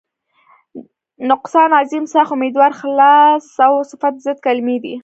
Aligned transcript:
نقصان، 1.29 1.69
عظیم، 1.79 2.05
سخت، 2.13 2.31
امیدوار، 2.37 2.71
خلاص 2.79 3.47
او 3.65 3.73
صفت 3.89 4.13
ضد 4.25 4.37
کلمې 4.45 4.77
دي. 4.83 4.95